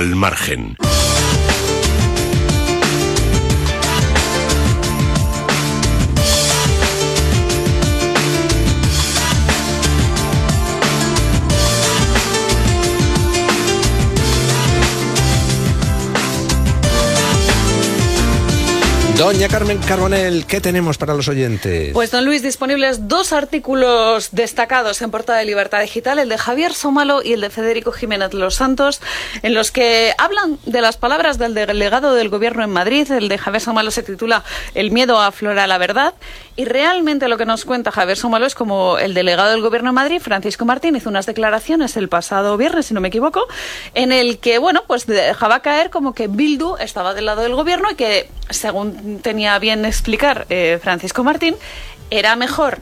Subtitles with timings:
[0.00, 1.09] al margen.
[19.20, 21.92] Doña Carmen Carbonel, ¿qué tenemos para los oyentes?
[21.92, 26.72] Pues, don Luis, disponibles dos artículos destacados en Portada de Libertad Digital, el de Javier
[26.72, 29.02] Somalo y el de Federico Jiménez Los Santos,
[29.42, 33.10] en los que hablan de las palabras del delegado del Gobierno en Madrid.
[33.12, 34.42] El de Javier Somalo se titula
[34.74, 36.14] El miedo aflora la verdad.
[36.56, 39.96] Y realmente lo que nos cuenta Javier Somalo es como el delegado del Gobierno en
[39.96, 43.46] Madrid, Francisco Martín, hizo unas declaraciones el pasado viernes, si no me equivoco,
[43.92, 47.90] en el que, bueno, pues dejaba caer como que Bildu estaba del lado del Gobierno
[47.90, 51.56] y que, según tenía bien explicar eh, Francisco Martín,
[52.10, 52.78] era mejor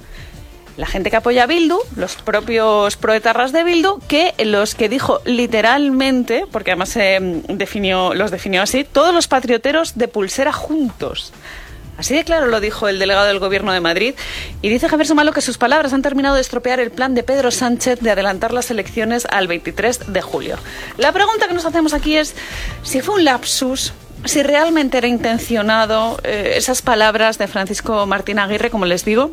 [0.77, 5.21] la gente que apoya a Bildu, los propios proetarras de Bildu, que los que dijo
[5.25, 7.19] literalmente, porque además eh,
[7.49, 11.33] definió, los definió así, todos los patrioteros de pulsera juntos.
[11.99, 14.15] Así de claro lo dijo el delegado del Gobierno de Madrid.
[14.63, 17.51] Y dice Javier Somalo que sus palabras han terminado de estropear el plan de Pedro
[17.51, 20.59] Sánchez de adelantar las elecciones al 23 de julio.
[20.97, 22.37] La pregunta que nos hacemos aquí es
[22.85, 23.93] si fue un lapsus
[24.25, 29.31] si realmente era intencionado eh, esas palabras de Francisco Martín Aguirre, como les digo,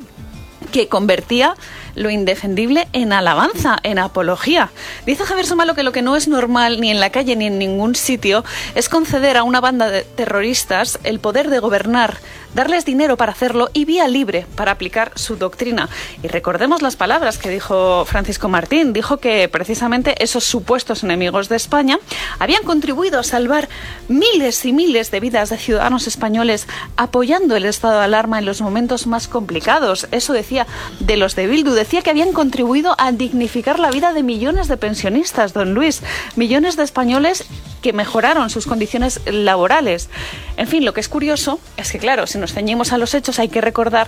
[0.66, 1.56] que convertía
[1.96, 4.70] lo indefendible en alabanza, en apología.
[5.06, 7.58] Dice Javier Somalo que lo que no es normal ni en la calle ni en
[7.58, 8.44] ningún sitio
[8.76, 12.18] es conceder a una banda de terroristas el poder de gobernar
[12.56, 15.90] darles dinero para hacerlo y vía libre para aplicar su doctrina.
[16.24, 18.94] Y recordemos las palabras que dijo Francisco Martín.
[18.94, 22.00] Dijo que precisamente esos supuestos enemigos de España
[22.40, 23.68] habían contribuido a salvar
[24.08, 28.62] miles y miles de vidas de ciudadanos españoles apoyando el estado de alarma en los
[28.62, 30.08] momentos más complicados.
[30.12, 30.55] Eso decía
[31.00, 31.72] de los de Bildu.
[31.72, 36.02] Decía que habían contribuido a dignificar la vida de millones de pensionistas, don Luis.
[36.36, 37.45] Millones de españoles
[37.81, 40.09] que mejoraron sus condiciones laborales.
[40.58, 43.39] En fin, lo que es curioso es que, claro, si nos ceñimos a los hechos,
[43.39, 44.08] hay que recordar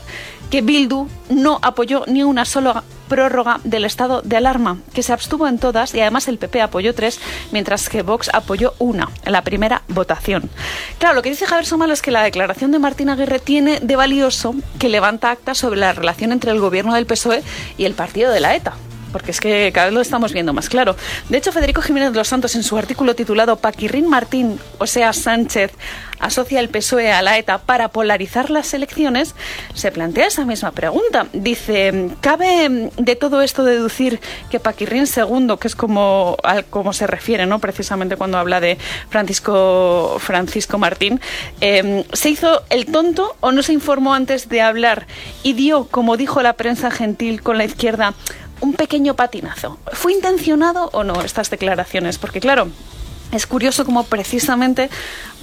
[0.50, 5.48] que Bildu no apoyó ni una sola prórroga del estado de alarma, que se abstuvo
[5.48, 7.20] en todas y además el PP apoyó tres,
[7.52, 10.50] mientras que Vox apoyó una, en la primera votación.
[11.00, 13.96] Claro, lo que dice Javier Somalo es que la declaración de Martín Aguirre tiene de
[13.96, 17.44] valioso que levanta actas sobre la relación entre el gobierno del PSOE
[17.78, 18.74] y el partido de la ETA
[19.12, 20.96] porque es que cada vez lo estamos viendo más claro.
[21.30, 25.14] De hecho, Federico Jiménez de los Santos, en su artículo titulado Paquirrín Martín, o sea,
[25.14, 25.72] Sánchez,
[26.20, 29.36] asocia el PSOE a la ETA para polarizar las elecciones,
[29.74, 31.28] se plantea esa misma pregunta.
[31.34, 34.20] Dice, ¿cabe de todo esto deducir
[34.50, 36.38] que Paquirrín II, que es como,
[36.70, 37.60] como se refiere, ¿no?
[37.60, 38.78] precisamente cuando habla de
[39.10, 41.20] Francisco, Francisco Martín,
[41.62, 45.08] em, se hizo el tonto o no se informó antes de hablar
[45.44, 48.14] y dio, como dijo la prensa gentil con la izquierda,
[48.62, 49.78] un pequeño patinazo.
[49.94, 52.18] ¿Fue intencionado o no estas declaraciones?
[52.18, 52.70] Porque claro,
[53.32, 54.90] es curioso como precisamente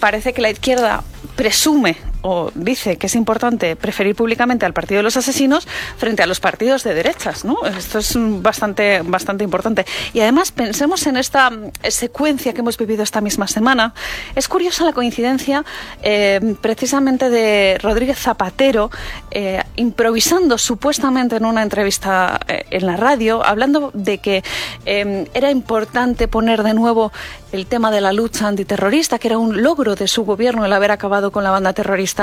[0.01, 1.05] parece que la izquierda
[1.37, 5.69] presume o dice que es importante preferir públicamente al partido de los asesinos
[5.99, 7.59] frente a los partidos de derechas, ¿no?
[7.67, 9.85] Esto es bastante, bastante importante.
[10.15, 11.53] Y además pensemos en esta
[11.87, 13.93] secuencia que hemos vivido esta misma semana.
[14.35, 15.67] Es curiosa la coincidencia
[16.03, 18.91] eh, precisamente de Rodríguez Zapatero
[19.31, 24.43] eh, improvisando supuestamente en una entrevista eh, en la radio, hablando de que
[24.87, 27.13] era importante poner de nuevo
[27.53, 30.91] el tema de la lucha antiterrorista, que era un logro de su gobierno el haber
[30.91, 32.14] acabado con la banda terrorista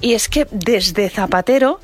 [0.00, 1.80] Y es que desde Zapatero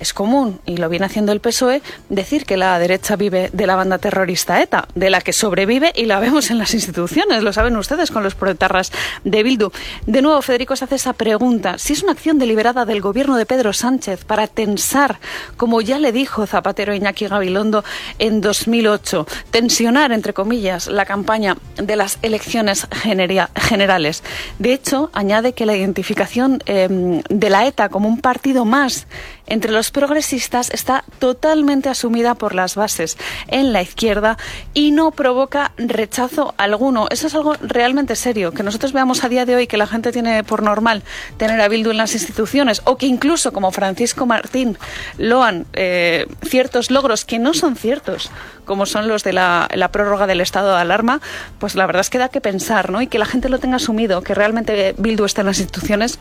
[0.00, 3.76] es común, y lo viene haciendo el PSOE, decir que la derecha vive de la
[3.76, 7.76] banda terrorista ETA, de la que sobrevive y la vemos en las instituciones, lo saben
[7.76, 8.92] ustedes con los proetarras
[9.24, 9.70] de Bildu.
[10.06, 13.46] De nuevo, Federico se hace esa pregunta, si es una acción deliberada del gobierno de
[13.46, 15.20] Pedro Sánchez para tensar,
[15.56, 17.84] como ya le dijo Zapatero Iñaki Gabilondo
[18.18, 24.22] en 2008, tensionar, entre comillas, la campaña de las elecciones generales.
[24.58, 29.06] De hecho, añade que la identificación em, de la ETA como un partido más
[29.50, 33.18] entre los progresistas está totalmente asumida por las bases
[33.48, 34.38] en la izquierda
[34.72, 37.08] y no provoca rechazo alguno.
[37.10, 40.12] Eso es algo realmente serio, que nosotros veamos a día de hoy que la gente
[40.12, 41.02] tiene por normal
[41.36, 44.78] tener a Bildu en las instituciones o que incluso como Francisco Martín
[45.18, 48.30] loan eh, ciertos logros que no son ciertos,
[48.64, 51.20] como son los de la, la, prórroga del estado de alarma,
[51.58, 53.02] pues la verdad es que da que pensar, ¿no?
[53.02, 56.20] Y que la gente lo tenga asumido, que realmente Bildu está en las instituciones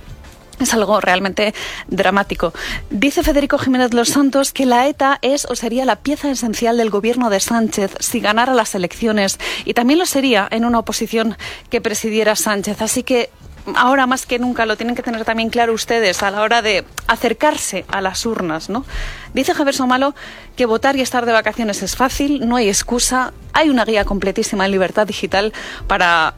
[0.59, 1.53] es algo realmente
[1.87, 2.53] dramático.
[2.89, 6.89] Dice Federico Jiménez Los Santos que la ETA es o sería la pieza esencial del
[6.89, 11.37] gobierno de Sánchez si ganara las elecciones y también lo sería en una oposición
[11.69, 12.81] que presidiera Sánchez.
[12.81, 13.29] Así que
[13.75, 16.85] ahora más que nunca lo tienen que tener también claro ustedes a la hora de
[17.07, 18.85] acercarse a las urnas, ¿no?
[19.33, 20.15] Dice Javier Somalo
[20.55, 24.65] que votar y estar de vacaciones es fácil, no hay excusa, hay una guía completísima
[24.65, 25.53] en libertad digital
[25.87, 26.33] para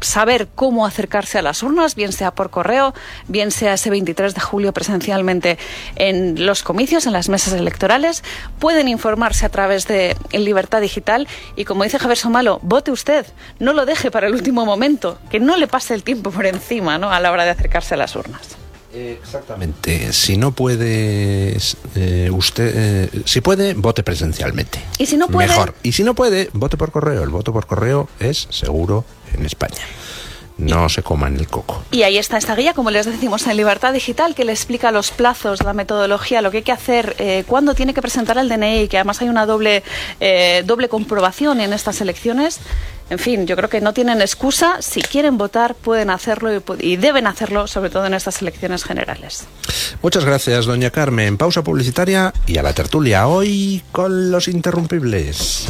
[0.00, 2.94] saber cómo acercarse a las urnas, bien sea por correo,
[3.28, 5.58] bien sea ese 23 de julio presencialmente
[5.96, 8.22] en los comicios, en las mesas electorales.
[8.58, 13.26] Pueden informarse a través de Libertad Digital y, como dice Javier Somalo, vote usted,
[13.58, 16.98] no lo deje para el último momento, que no le pase el tiempo por encima
[16.98, 17.10] ¿no?
[17.10, 18.65] a la hora de acercarse a las urnas.
[18.96, 20.12] Exactamente.
[20.12, 21.56] Si no puede
[21.94, 24.80] eh, usted, eh, si puede, vote presencialmente.
[24.98, 25.74] Y si no puede, mejor.
[25.82, 27.22] Y si no puede, vote por correo.
[27.22, 29.04] El voto por correo es seguro
[29.34, 29.82] en España.
[30.58, 31.84] No se coman el coco.
[31.90, 35.10] Y ahí está esta guía, como les decimos, en Libertad Digital, que le explica los
[35.10, 38.88] plazos, la metodología, lo que hay que hacer, eh, cuándo tiene que presentar el DNI,
[38.88, 39.82] que además hay una doble,
[40.20, 42.60] eh, doble comprobación en estas elecciones.
[43.10, 44.80] En fin, yo creo que no tienen excusa.
[44.80, 49.46] Si quieren votar, pueden hacerlo y, y deben hacerlo, sobre todo en estas elecciones generales.
[50.02, 51.36] Muchas gracias, doña Carmen.
[51.36, 55.68] Pausa publicitaria y a la tertulia hoy con los interrumpibles.